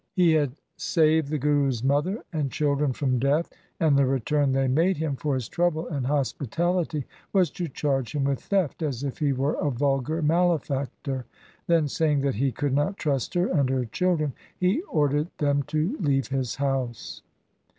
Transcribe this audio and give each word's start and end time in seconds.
He 0.15 0.31
had 0.31 0.53
saved 0.77 1.27
the 1.29 1.37
Guru's 1.37 1.83
mother 1.83 2.23
and 2.33 2.49
children 2.51 2.91
from 2.91 3.19
death, 3.19 3.51
and 3.79 3.95
the 3.95 4.07
return 4.07 4.51
they 4.51 4.67
made 4.67 4.97
him 4.97 5.15
for 5.15 5.35
his 5.35 5.47
trouble 5.47 5.87
and 5.87 6.07
hospitality 6.07 7.05
was 7.31 7.51
to 7.51 7.67
charge 7.67 8.15
him 8.15 8.23
with 8.23 8.39
theft 8.39 8.81
as 8.81 9.03
if 9.03 9.19
he 9.19 9.31
were 9.31 9.53
a 9.53 9.69
vulgar 9.69 10.23
malefactor. 10.23 11.27
Then 11.67 11.87
saying 11.87 12.21
that 12.21 12.33
he 12.33 12.51
could 12.51 12.73
not 12.73 12.97
trust 12.97 13.35
her 13.35 13.45
and 13.45 13.69
her 13.69 13.85
children, 13.85 14.33
he 14.59 14.81
ordered 14.89 15.27
them 15.37 15.61
to 15.69 15.95
leave 15.99 16.29
his 16.29 16.55
house. 16.55 17.21